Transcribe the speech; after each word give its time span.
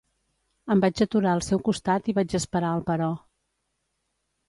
Em 0.75 0.81
vaig 0.85 1.03
aturar 1.05 1.35
al 1.37 1.45
seu 1.49 1.63
costat 1.69 2.11
i 2.11 2.17
vaig 2.21 2.37
esperar 2.43 2.75
el 2.81 2.85
però. 2.91 3.15